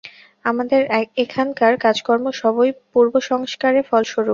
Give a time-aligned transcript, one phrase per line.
[0.45, 0.81] আমাদের
[1.23, 4.29] এখানকার কাজকর্ম সবই পূর্বসংস্কারের ফলস্বরূপ।